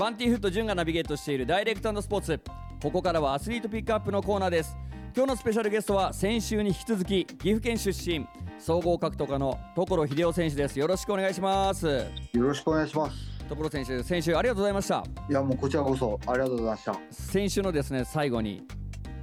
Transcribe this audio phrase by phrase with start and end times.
[0.00, 2.40] バンティーフット潤がナビゲートしているダイレクトスポーツ。
[2.82, 4.74] ここからはアスリートピックアップのコーナーです。
[5.14, 8.26] 今日のスペシャルゲストは先週に引き続き岐阜県出身
[8.58, 10.78] 総合格闘家の所秀夫選手です。
[10.78, 11.86] よろしくお願いします。
[11.86, 12.02] よ
[12.32, 13.16] ろしくお願いします。
[13.46, 15.04] 所選手先週ありがとうございました。
[15.28, 16.98] いやもうこちらこそありがとうございました。
[17.10, 18.62] 先週のですね最後に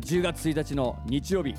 [0.00, 1.54] 10月1日の日曜日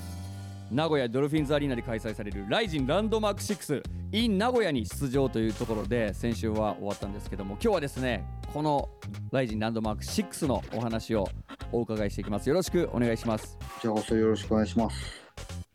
[0.71, 8.89] 名古屋ドルフィンズアリーナで開催されるライジンランドマーク6 in 名古屋に出場というところで先週は終わったんですけども今日はですねこの
[9.31, 11.27] ライジンランドマーク6のお話を
[11.71, 12.47] お伺いしていきます。
[12.47, 13.57] よろしくお願いします。
[13.59, 15.25] こちらこそよろしくお願いします。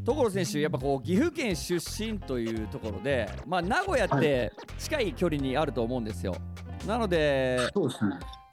[0.05, 6.39] 所選手やっぱこう岐阜県出身というところでまあ名古屋って近い距離にあると思うんですよ、は
[6.85, 7.71] い、なのでね。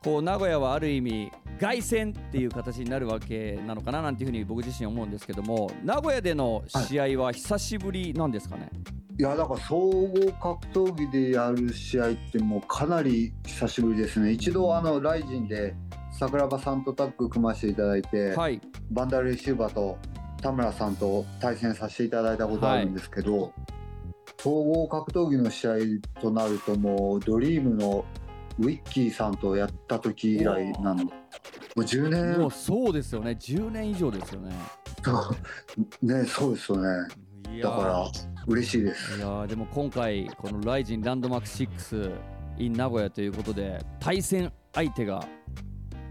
[0.03, 8.69] こう名古屋はある意味凱旋っていう形になるわけなのかななんていうふうに僕自身思うんですけども名古屋での試合は久しぶりなんですかね、
[9.19, 14.31] いやだから総合格闘技でやる試合ってもうかなり久しぶりですね。
[14.31, 15.73] 一度あのライジンで
[16.11, 19.97] 桜庭さんとタッグ組ませていただいて、はい、バンダルレシューバーと
[20.41, 23.51] 田村さんと対戦させていただいたことあるんですけど、はい、
[24.39, 25.71] 総合格闘技の試合
[26.21, 28.05] となるともうドリームの
[28.59, 31.03] ウィッキーさんとやった時以来なの。
[31.03, 31.11] も
[31.75, 32.39] う10年。
[32.39, 33.31] もうそうですよね。
[33.31, 34.53] 10年以上ですよね。
[36.01, 37.07] ねそうですよね。
[37.61, 38.11] だから
[38.47, 39.17] 嬉しいです。
[39.17, 42.15] いやでも今回この「ライジンランドマーク6
[42.57, 45.25] in 名古屋」ということで対戦相手が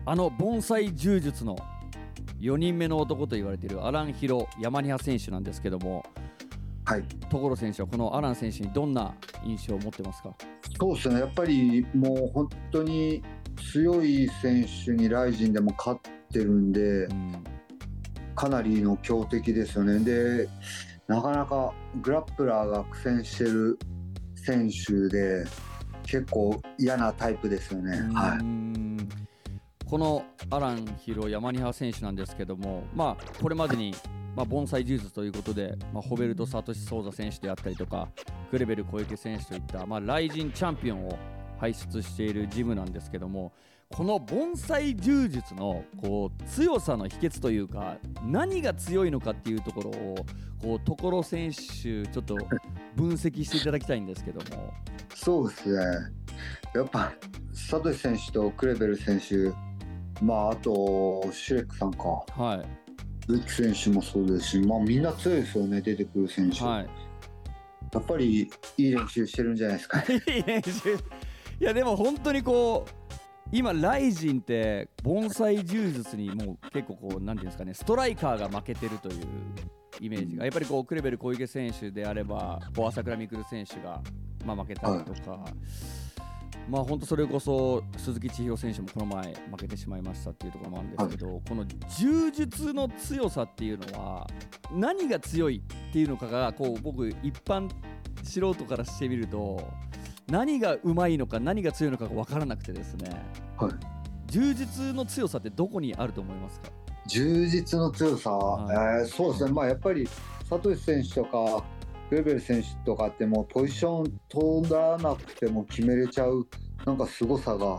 [0.04, 1.56] あの盆栽柔術の
[2.38, 6.04] 4人目の男と言われているアラン・ヒロ・ヤマニハ選手なんですけども
[6.86, 9.12] はい、所選手はこのアラン選手にどんな
[9.44, 10.36] 印象を持ってますか？
[10.78, 11.20] そうですね。
[11.20, 13.22] やっぱりもう本当に
[13.72, 16.00] 強い選手にライジンでも勝っ
[16.32, 17.44] てるんで、うん、
[18.34, 19.98] かなりの強敵ですよね。
[20.00, 20.48] で
[21.08, 23.78] なかなかグラップラーが苦戦してる
[24.34, 25.44] 選手で
[26.04, 27.92] 結構嫌なタイプですよね。
[28.14, 33.94] はい、このアラン・ヒロ・ヤマニハ選手なんですけども、まあ、これまでに
[34.36, 38.08] まあ、盆栽柔術ということで、まあ、ホベルト・サトシ・ソーザ選手であったりとか
[38.50, 41.18] クレベル小池選手といった、まあ、ライジンチャンピオンを
[41.58, 43.52] 輩出しているジムなんですけども
[43.94, 50.26] この盆栽柔術のこう強さの秘訣というか何が強いのかっていうところを
[50.60, 52.36] こう所選手ちょっと
[52.96, 54.72] 分析していただきたいんですけども。
[55.14, 55.84] そうですね。
[56.74, 57.12] やっぱ
[57.52, 59.52] サトシ選手とクレベル選手
[60.20, 62.24] まああとシュレックさんか。
[62.32, 62.86] はい。
[63.48, 66.62] 選手もそうですし、まあ、みんな強いですよね、出てくる選手。
[66.62, 66.88] はい、
[67.96, 70.04] やっぱりいい練習してるんじゃないですか、ね、
[70.36, 70.94] いい練習。
[70.94, 73.06] いやでも本当にこう
[73.52, 79.24] 今ライジンって盆栽柔術にもう結構こう何ていうんですかねストライカーが負けてるという
[80.00, 84.02] イメージがやっぱりこうクレベル小池選手であればこう朝倉未来選手が
[84.44, 86.05] まあ負けたりとか、はい
[86.68, 91.64] まあ本当それこそ鈴木千尋選手もこの前負けてしまいましたっていうところもあるんですけど、はい、この
[91.98, 94.26] 柔術の強さっていうのは
[94.72, 97.70] 何が強いっていうのかがこう僕一般
[98.22, 99.62] 素人からしてみると
[100.28, 103.10] 何がうまいのか何が強いのかが分からなくてですね、
[103.56, 103.72] はい、
[104.26, 106.70] 柔術の強さってどこにあると思いますか？
[107.06, 110.08] 充実の強さ、はい、えー、そうですね、まあ、やっぱり
[110.50, 111.64] 佐藤選手とか
[112.10, 116.46] グレベル選手とかってもうポジション取らなくても決めれちゃう
[116.84, 117.78] なんか凄さが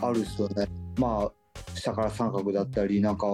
[0.00, 0.66] あるっすよね。
[0.98, 1.32] まあ
[1.74, 3.26] 下から三角だったりなんか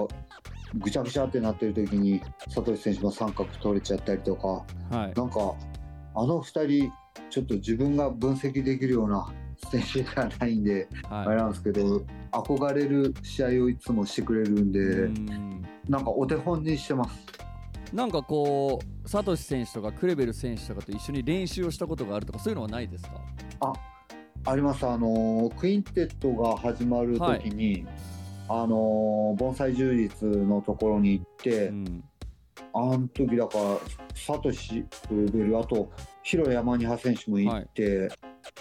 [0.76, 4.48] ぐちゃぐちゃってなってる時に佐藤選手も三角取れちゃったりとか、
[4.96, 5.54] はい、なんか
[6.14, 6.92] あの2人
[7.30, 9.32] ちょっと自分が分析できるような
[9.70, 12.02] 選手ではないんで、はい、あれなんですけど
[12.32, 17.44] 憧れる試合をいつもしてくれるんでんなんかお手本にしてます。
[17.92, 23.20] なんかこう、サトシ選手とかクレベル選手とかと一緒に練習をしたことがあるとか、そういうのはないですか？
[23.60, 23.72] あ
[24.46, 27.86] あります、あのクインテットが始まるときに、
[28.46, 32.04] はい、あの盆栽充実のところに行って、うん、
[32.74, 33.78] あの時だから、
[34.14, 35.90] サトシクレベル、あと、
[36.22, 38.06] 広山に派選手も行って、は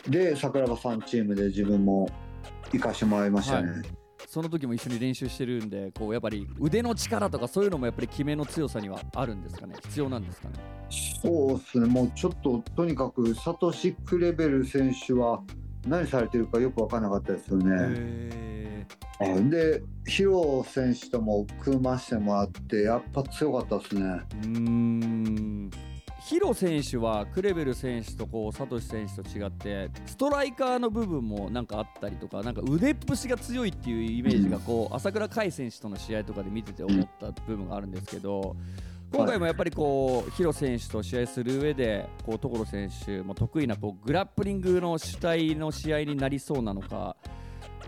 [0.08, 2.10] い、で、桜庭さんチームで自分も
[2.72, 3.72] 行かしてもらいましたね。
[3.72, 3.82] はい
[4.34, 9.76] その時も一緒に練習してるんでこうやっぱり腕の力とかそういうのもやっぱり決めの強さにはあるんですかね？
[9.84, 10.56] 必要なんですかね？
[11.22, 11.86] そうですね。
[11.86, 15.44] もうちょっととにかくサトシクレベル選手は
[15.86, 18.88] 何されてるかよく分からなかったですよね。
[19.52, 24.20] でヒロ選手とも組ましてもらってやっぱ強かったですね。
[24.46, 25.70] うん
[26.26, 38.56] ヒロ選手はクレベル選手とこうサトシ選手と違ってストライカーの部分もなんかあったりとかなんか腕っぷしが強いっていうイメージがこう朝倉海選手との試合とかで見てて思った部分があるんですけど。
[39.12, 47.16] 今回もやっぱりこう、広選手と試合する上でこう所選手も得意なこうグラップリングの主体の試合になりそうなのか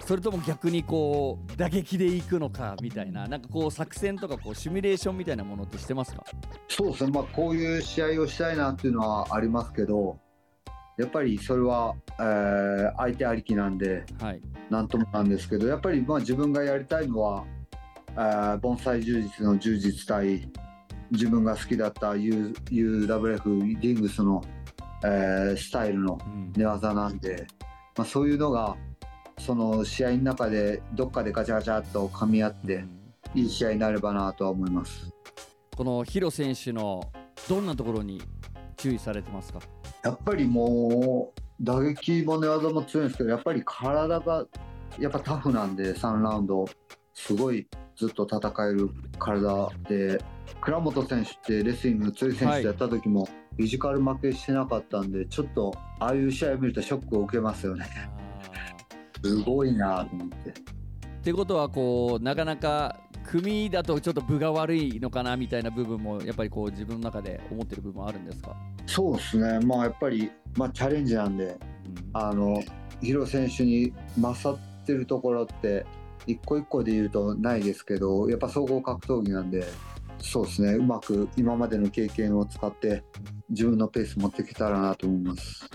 [0.06, 6.24] それとも逆にこう打撃でいくのかみたいななんかこう作戦とかこうシミュレーションみたいなものってしてますか？
[6.68, 10.20] そうですね、まあ、こういう試合をしたいなっていうのはありますけど
[10.98, 17.44] やっぱりそれは、えー、相手ありきなんで、はい、なんともなんですけどやっぱりまあ自分がやりたいのは、
[18.12, 20.50] えー、盆栽充実の充実対
[21.10, 24.44] 自分が好きだった U UWF リングスの、
[25.04, 26.20] えー、スタイルの
[26.56, 27.48] 寝技なんで、うん、
[27.98, 28.78] まあ、そういうのが
[29.40, 32.86] その試合の中でどっかでガチャガチャっと噛み合って、
[33.34, 35.12] いい試合になればなとは思います。
[35.76, 37.12] このヒロ選手の
[37.50, 38.22] どんなところに
[38.78, 39.60] 注意されてますか？
[40.04, 44.46] やっぱりもう打撃も寝技も強いんですけどやっぱり体が
[45.00, 46.66] やっぱタフなんで3ラウンド
[47.14, 47.68] すごい
[47.98, 48.90] ずっと戦える
[49.20, 50.24] 体で
[50.62, 57.86] 倉本選手ってレスリング強い選手でやった時も、フィジカル負けしてなかったんでちょっとああいう試合を見るとショックを受けますよね。
[59.24, 60.50] すごいなと思って。
[60.50, 60.54] っ
[61.24, 68.56] ていうことはこうなかなか組だとちょっと分が悪いのかなみたいな部分もやっぱりこう自分の中で思ってる部分あるんですか？
[68.86, 71.58] そうですね、まあ、やっぱり、まあ、チャレンジなんで、うん、
[72.14, 72.62] あの
[73.02, 73.92] ヒロ選手に
[74.22, 75.88] 勝ってるところって
[76.28, 79.66] 一個一個で言うとないですけどやっぱ総合格闘技なんで
[80.20, 83.04] そうですねうまく今までの経験を使って
[83.50, 85.68] 自分のペース持ってきたらなと思います。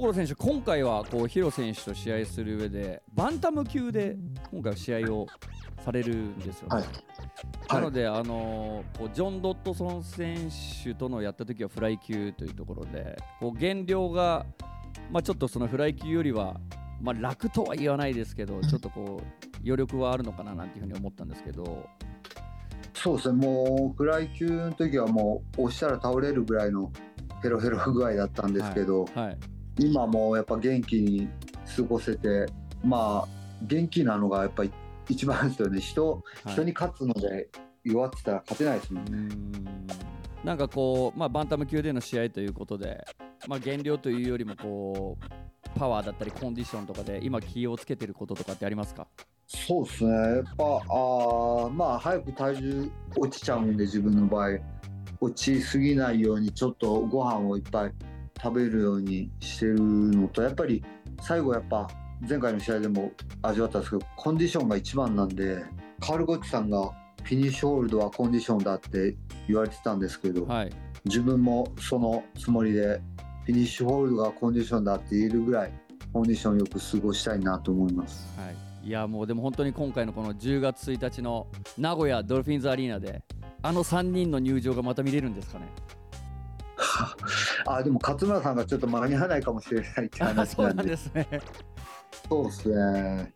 [0.00, 4.16] 所選手、今回はこうヒロ選手と試合する上でバンタム級で
[4.50, 5.26] 今回は試合を
[5.84, 6.76] されるんですよね。
[6.76, 6.84] はい、
[7.68, 10.50] なので、はい、あのこうジョン・ドットソン選
[10.82, 14.46] 手とのやった時はフライ級というところでこう減量が、
[15.12, 16.56] まあ、ちょっとそのフライ級よりは、
[17.00, 21.88] まあ、楽とは言わないですけどちょっとこう余力はあるのかななんていうふうに思ったんですけど。
[22.94, 23.46] そうですね。
[23.46, 26.90] もうフライ級の時はもう押したら倒れるぐらいの
[27.42, 29.38] ヘロヘロ具合だったんですけど、はい、はい
[29.78, 31.28] 今もやっぱ元気に
[31.76, 32.46] 過ごせて
[32.84, 33.28] まあ
[33.62, 34.72] 元気なのがやっぱり
[35.08, 35.80] 一番ですよね。
[35.80, 37.48] 人,、人に勝つので
[37.82, 39.34] 弱ってたら勝てないですもんね。
[40.44, 43.04] なんかこう、まあ、バンタム級での試合ということで、
[43.48, 49.06] まあ、減量というよりもこうパワーだったりコンディションとかで今気をつけてることとかってありますか？
[49.46, 50.10] そうですね。
[50.10, 54.58] やっぱあまあ早く体重落ちちゃうんで自分の場合。
[55.20, 57.92] 落ちすぎないようにちょっとご飯をいっぱい
[58.42, 60.82] 食べるようにしてるのとやっぱり
[61.20, 61.88] 最後やっぱ
[62.28, 65.64] 前回の試合でも味わったんですけどコンディションが一番なんで
[66.00, 66.90] カール・ゴッチさんが
[67.22, 69.16] フィニッシュホールドはコンディションだって
[69.48, 70.70] 言われてたんですけど、はい、
[71.04, 73.00] 自分もそのつもりで
[73.44, 75.72] フィニッシュホールドがコンディションだって言えるぐらい
[76.12, 78.26] コンディションよく過ごしたいなと思います。
[78.38, 78.54] はい。
[78.86, 81.46] いやもうでも本当に今回のこの10月1日の
[81.78, 83.22] 名古屋ドルフィンズアリーナで
[83.62, 85.64] あの3人の入場がまた見れるんですかね
[87.66, 90.96] あでも勝村さんがちょっと間に合わないかもしれないって話なんで。
[90.96, 91.26] すね。
[92.28, 93.34] そうですね。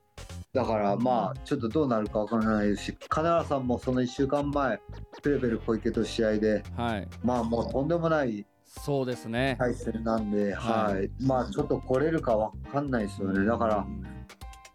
[0.52, 4.80] だからまあちょっとどうなるかわからないですし金原さんもその1週間前
[5.22, 9.56] プレベル小池と試合で、はい、まあもうとんでもないそうですね。
[9.58, 13.44] 対戦なんで、はい、はい、まあちょっと来れるかわかんないですよね。
[13.44, 13.86] だから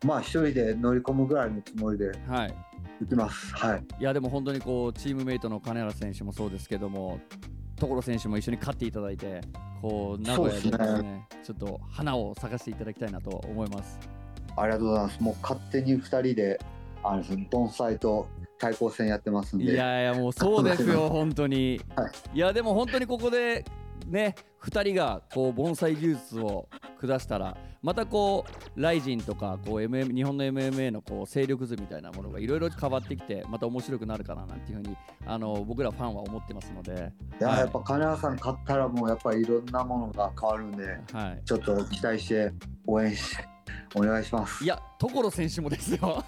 [0.05, 2.55] まあ一人で乗り込むぐらいのつもりで、はい、
[3.01, 3.55] 行きます。
[3.55, 7.19] はい、いやでも本当にこうチームメイトの金原選手もそうですけども
[7.87, 9.41] 所選手も一緒に勝っていただいて
[9.81, 13.99] こう名古屋でですね、ね、ちょっと花を咲かせていただきたいなと思います。
[14.55, 15.23] ありがとうございます。
[15.23, 16.59] もう勝手に2人で
[17.03, 19.73] あの盆栽と対抗戦やってますんで。
[19.73, 23.65] いやいやもうそうですよ 本当に、はい、いやでも本当にここで
[24.07, 26.67] ね2人がこう盆栽技術を
[27.07, 28.45] 下したらまたこ
[28.75, 37.11] うライジンとかこう MM 日本の MMA のこう勢力図みたいなものがいろいろ変わってきてまた面白くなるかななんていうふうにあの僕らファンは思ってますので。
[37.39, 42.51] いや、はい、やっぱ金谷さん勝ったらもうやっぱりいろんなものが変わるんで、はい、ちょっと期待して
[42.87, 43.47] 応援して
[43.95, 44.63] お願いします。
[44.63, 46.23] いや所選手もですよ。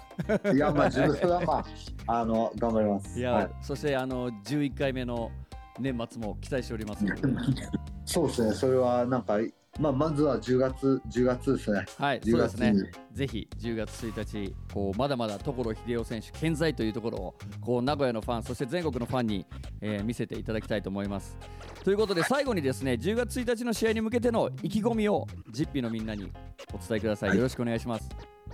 [0.54, 1.64] いやまあ 自分はま
[2.06, 3.18] ああの頑張ります。
[3.18, 5.30] いや、はい、そしてあの11回目の
[5.78, 7.04] 年末も期待しております
[8.04, 8.54] そうですね。
[8.54, 9.38] それはなんか
[9.78, 11.84] まあ、まずは10月、10月ですね。
[11.98, 12.74] はい、そうですね。
[13.12, 19.46] ぜひ10月1日、こうまだまだ所秀夫選手健在というところをこう名古屋のファン、そして全国のファンに、
[19.80, 21.36] えー、見せていただきたいと思います。
[21.84, 26.32] ということで最後にですね、10月1日の試合に向けての意気込みをジッピーのみんなに
[26.72, 27.36] お伝えください。
[27.36, 28.08] よろしくお願いします。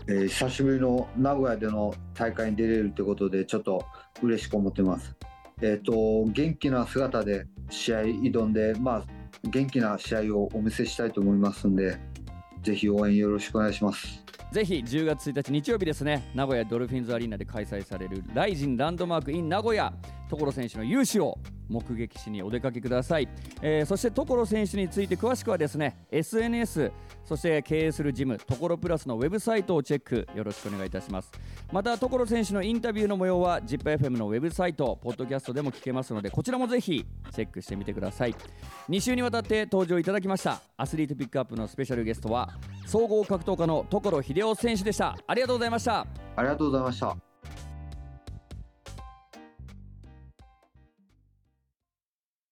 [0.09, 3.85] えー、久しぶりの名古屋での大会に出れるということでちょっと
[4.23, 5.15] 嬉しく思ってます。
[5.61, 11.99] えっ、ー、と元気な姿で試合挑んで、まあ元気な試合をお見せしたいと思いますんで、
[12.63, 14.23] ぜひ応援よろしくお願いします。
[14.53, 19.93] ぜひ10月1日日曜日ですね、名古屋ドルフィンズアリーナで開催されるライジンランドマーク in 名古屋、
[20.29, 21.39] 所選手の勇姿を
[21.73, 23.29] 目撃しにお出かけください、
[23.61, 26.93] えー、そして所選手について詳しくはですね SNS
[27.25, 30.27] そして経営するジム所プラスのウェブサイトをチェック。
[30.35, 31.31] よろしくお願いいたします。
[31.73, 38.35] また所選手のインタビューの模様は ZIPFM のウェブサイトポッドキャストでも聞けますのでこちらもぜひチェックしてみてください。
[38.89, 42.51] 2週にわたって登場いただきましたアスリートピックアップのスペシャルゲストは
[42.87, 45.17] 総合格闘家の所秀夫選手でした。
[45.27, 46.07] ありがとうございました。
[46.37, 47.32] ありがとうございました。